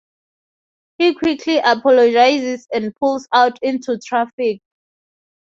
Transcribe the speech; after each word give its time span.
He 0.97 1.13
quickly 1.13 1.59
apologizes 1.59 2.65
and 2.73 2.95
pulls 2.95 3.27
out 3.31 3.59
into 3.61 3.99
traffic. 4.03 4.59